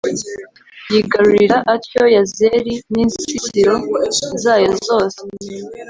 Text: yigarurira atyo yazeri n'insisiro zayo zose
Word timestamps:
yigarurira 0.93 1.57
atyo 1.73 2.03
yazeri 2.15 2.73
n'insisiro 2.93 3.75
zayo 4.41 4.71
zose 4.87 5.21